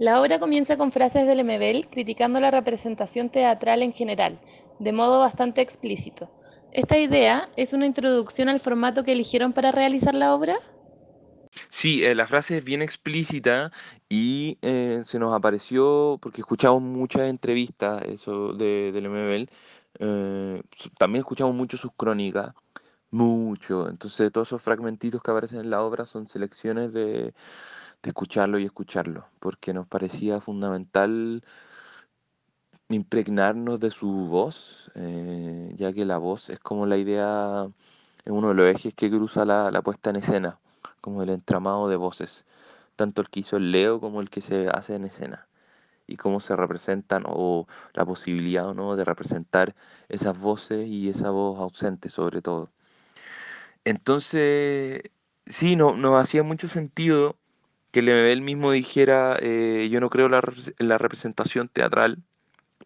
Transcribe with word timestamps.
La 0.00 0.18
obra 0.18 0.38
comienza 0.38 0.78
con 0.78 0.92
frases 0.92 1.26
de 1.26 1.34
Lemebel 1.34 1.86
criticando 1.90 2.40
la 2.40 2.50
representación 2.50 3.28
teatral 3.28 3.82
en 3.82 3.92
general, 3.92 4.40
de 4.78 4.94
modo 4.94 5.20
bastante 5.20 5.60
explícito. 5.60 6.30
¿Esta 6.72 6.96
idea 6.96 7.50
es 7.54 7.74
una 7.74 7.84
introducción 7.84 8.48
al 8.48 8.60
formato 8.60 9.04
que 9.04 9.12
eligieron 9.12 9.52
para 9.52 9.72
realizar 9.72 10.14
la 10.14 10.34
obra? 10.34 10.56
Sí, 11.68 12.02
eh, 12.02 12.14
la 12.14 12.26
frase 12.26 12.56
es 12.56 12.64
bien 12.64 12.80
explícita 12.80 13.72
y 14.08 14.56
eh, 14.62 15.02
se 15.04 15.18
nos 15.18 15.34
apareció 15.34 16.16
porque 16.22 16.40
escuchamos 16.40 16.80
muchas 16.80 17.28
entrevistas 17.28 18.00
de, 18.00 18.92
de 18.94 19.00
Lemebel, 19.02 19.50
eh, 19.98 20.62
también 20.98 21.20
escuchamos 21.20 21.54
mucho 21.54 21.76
sus 21.76 21.92
crónicas, 21.94 22.54
mucho. 23.10 23.86
Entonces 23.86 24.32
todos 24.32 24.48
esos 24.48 24.62
fragmentitos 24.62 25.22
que 25.22 25.30
aparecen 25.30 25.60
en 25.60 25.68
la 25.68 25.82
obra 25.82 26.06
son 26.06 26.26
selecciones 26.26 26.90
de, 26.94 27.34
de 28.02 28.10
escucharlo 28.10 28.58
y 28.58 28.64
escucharlo, 28.64 29.26
porque 29.40 29.74
nos 29.74 29.86
parecía 29.86 30.40
fundamental 30.40 31.42
impregnarnos 32.88 33.78
de 33.80 33.90
su 33.90 34.08
voz, 34.26 34.90
eh, 34.94 35.74
ya 35.76 35.92
que 35.92 36.04
la 36.04 36.18
voz 36.18 36.50
es 36.50 36.58
como 36.58 36.86
la 36.86 36.96
idea, 36.96 37.68
es 38.24 38.32
uno 38.32 38.48
de 38.48 38.54
los 38.54 38.66
ejes 38.66 38.94
que 38.94 39.10
cruza 39.10 39.44
la, 39.44 39.70
la 39.70 39.82
puesta 39.82 40.10
en 40.10 40.16
escena, 40.16 40.58
como 41.00 41.22
el 41.22 41.30
entramado 41.30 41.88
de 41.88 41.96
voces, 41.96 42.44
tanto 42.96 43.22
el 43.22 43.30
que 43.30 43.40
hizo 43.40 43.56
el 43.56 43.70
Leo 43.72 44.00
como 44.00 44.20
el 44.20 44.30
que 44.30 44.40
se 44.40 44.68
hace 44.68 44.94
en 44.96 45.04
escena, 45.04 45.46
y 46.06 46.16
cómo 46.16 46.40
se 46.40 46.56
representan, 46.56 47.24
o 47.26 47.66
la 47.94 48.04
posibilidad 48.04 48.68
o 48.68 48.74
no 48.74 48.96
de 48.96 49.04
representar 49.04 49.74
esas 50.08 50.38
voces 50.38 50.86
y 50.88 51.08
esa 51.08 51.30
voz 51.30 51.58
ausente 51.60 52.10
sobre 52.10 52.42
todo. 52.42 52.70
Entonces, 53.84 55.02
sí, 55.46 55.76
no, 55.76 55.96
nos 55.96 56.22
hacía 56.22 56.42
mucho 56.42 56.68
sentido 56.68 57.36
que 57.90 58.02
Lemebel 58.02 58.42
mismo 58.42 58.72
dijera, 58.72 59.36
eh, 59.40 59.88
yo 59.90 60.00
no 60.00 60.10
creo 60.10 60.28
la, 60.28 60.42
la 60.78 60.98
representación 60.98 61.68
teatral, 61.68 62.22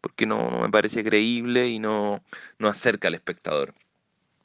porque 0.00 0.27
no, 0.27 0.60
me 0.62 0.70
parece 0.70 1.05
creíble 1.05 1.69
y 1.69 1.78
no, 1.78 2.22
no 2.58 2.69
acerca 2.69 3.08
al 3.08 3.14
espectador. 3.14 3.74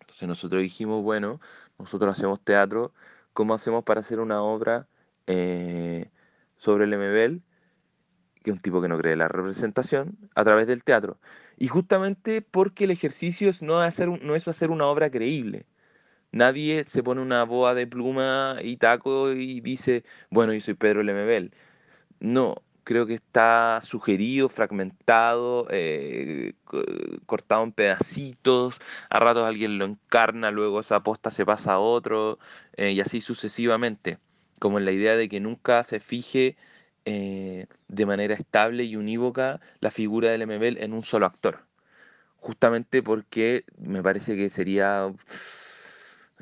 Entonces 0.01 0.27
nosotros 0.27 0.61
dijimos, 0.61 1.03
bueno, 1.03 1.39
nosotros 1.77 2.17
hacemos 2.17 2.41
teatro, 2.41 2.93
¿cómo 3.33 3.53
hacemos 3.53 3.83
para 3.83 4.01
hacer 4.01 4.19
una 4.19 4.41
obra 4.41 4.87
eh, 5.27 6.09
sobre 6.57 6.87
Lemebel, 6.87 7.41
que 8.43 8.51
es 8.51 8.53
un 8.55 8.61
tipo 8.61 8.81
que 8.81 8.87
no 8.87 8.97
cree 8.97 9.15
la 9.15 9.27
representación, 9.27 10.17
a 10.35 10.43
través 10.43 10.67
del 10.67 10.83
teatro? 10.83 11.19
Y 11.57 11.67
justamente 11.67 12.41
porque 12.41 12.85
el 12.85 12.91
ejercicio 12.91 13.51
no, 13.61 13.79
hacer, 13.79 14.07
no 14.23 14.35
es 14.35 14.47
hacer 14.47 14.71
una 14.71 14.87
obra 14.87 15.09
creíble. 15.09 15.65
Nadie 16.31 16.83
se 16.83 17.03
pone 17.03 17.21
una 17.21 17.43
boa 17.45 17.73
de 17.73 17.87
pluma 17.87 18.57
y 18.63 18.77
taco 18.77 19.31
y 19.31 19.61
dice, 19.61 20.03
bueno, 20.29 20.53
yo 20.53 20.61
soy 20.61 20.75
Pedro 20.75 21.03
Lemebel. 21.03 21.53
No, 22.19 22.55
creo 22.83 23.05
que 23.05 23.15
está 23.15 23.79
sugerido, 23.83 24.49
fragmentado, 24.49 25.67
eh, 25.71 26.53
co- 26.65 26.83
cortado 27.25 27.63
en 27.63 27.71
pedacitos, 27.71 28.79
a 29.09 29.19
ratos 29.19 29.45
alguien 29.47 29.77
lo 29.79 29.85
encarna, 29.85 30.51
luego 30.51 30.79
esa 30.81 31.01
posta 31.03 31.31
se 31.31 31.45
pasa 31.45 31.73
a 31.73 31.79
otro, 31.79 32.39
eh, 32.77 32.91
y 32.91 33.01
así 33.01 33.21
sucesivamente, 33.21 34.19
como 34.59 34.79
en 34.79 34.85
la 34.85 34.91
idea 34.91 35.15
de 35.15 35.29
que 35.29 35.39
nunca 35.39 35.83
se 35.83 35.99
fije 35.99 36.57
eh, 37.05 37.67
de 37.87 38.05
manera 38.05 38.33
estable 38.35 38.83
y 38.85 38.95
unívoca 38.95 39.59
la 39.79 39.91
figura 39.91 40.31
del 40.31 40.43
MBL 40.43 40.83
en 40.83 40.93
un 40.93 41.03
solo 41.03 41.25
actor, 41.25 41.65
justamente 42.37 43.03
porque 43.03 43.65
me 43.79 44.03
parece 44.03 44.35
que 44.35 44.49
sería... 44.49 45.13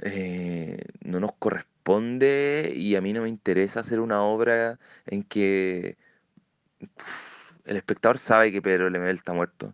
eh, 0.02 0.80
no 1.02 1.20
nos 1.20 1.32
corresponde 1.34 2.74
y 2.76 2.96
a 2.96 3.02
mí 3.02 3.14
no 3.14 3.24
me 3.24 3.30
interesa 3.30 3.80
hacer 3.82 4.00
una 4.00 4.22
obra 4.22 4.80
en 5.06 5.24
que 5.24 5.98
el 7.66 7.78
espectador 7.78 8.18
sabe 8.20 8.52
que 8.52 8.62
Pedro 8.62 8.90
Lemebel 8.90 9.18
está 9.18 9.34
muerto. 9.34 9.74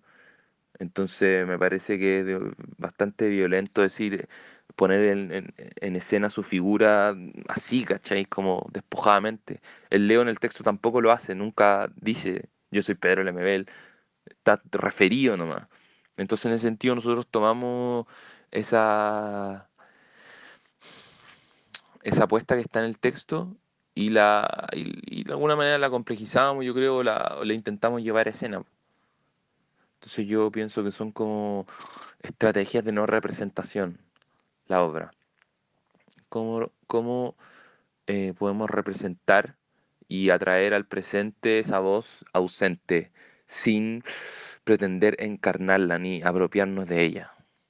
Entonces 0.79 1.47
me 1.47 1.59
parece 1.59 1.99
que 1.99 2.21
es 2.21 2.39
bastante 2.77 3.29
violento 3.29 3.81
decir, 3.81 4.27
poner 4.75 5.53
en 5.81 5.95
escena 5.95 6.29
su 6.29 6.43
figura 6.43 7.15
así, 7.47 7.85
¿cachai? 7.85 8.25
Como 8.25 8.67
despojadamente. 8.73 9.61
El 9.89 10.07
Leo 10.07 10.21
en 10.21 10.29
el 10.29 10.39
texto 10.39 10.63
tampoco 10.63 11.01
lo 11.01 11.11
hace, 11.11 11.35
nunca 11.35 11.91
dice 11.95 12.49
yo 12.71 12.81
soy 12.81 12.95
Pedro 12.95 13.23
Lemebel, 13.23 13.67
está 14.25 14.61
referido 14.71 15.37
nomás. 15.37 15.67
Entonces 16.17 16.45
en 16.47 16.53
ese 16.53 16.63
sentido 16.67 16.95
nosotros 16.95 17.27
tomamos 17.29 18.07
esa, 18.51 19.69
esa 22.03 22.25
apuesta 22.25 22.55
que 22.55 22.61
está 22.61 22.79
en 22.79 22.85
el 22.85 22.99
texto 22.99 23.55
y 23.95 24.09
la 24.09 24.67
y, 24.73 25.23
de 25.23 25.31
alguna 25.31 25.55
manera 25.55 25.77
la 25.77 25.89
complejizamos, 25.89 26.65
yo 26.65 26.73
creo, 26.73 27.03
la, 27.03 27.39
la 27.43 27.53
intentamos 27.53 28.01
llevar 28.03 28.27
a 28.27 28.31
escena. 28.31 28.63
Entonces 29.95 30.27
yo 30.27 30.51
pienso 30.51 30.83
que 30.83 30.91
son 30.91 31.11
como 31.11 31.65
estrategias 32.19 32.83
de 32.83 32.91
no 32.91 33.05
representación 33.05 33.99
la 34.67 34.83
obra. 34.83 35.11
¿Cómo, 36.29 36.71
cómo 36.87 37.35
eh, 38.07 38.33
podemos 38.37 38.69
representar 38.69 39.55
y 40.07 40.29
atraer 40.29 40.73
al 40.73 40.85
presente 40.85 41.59
esa 41.59 41.79
voz 41.79 42.07
ausente 42.33 43.11
sin 43.47 44.03
pretender 44.63 45.15
encarnarla 45.19 45.99
ni 45.99 46.21
apropiarnos 46.21 46.87
de 46.87 47.05
ella? 47.05 47.33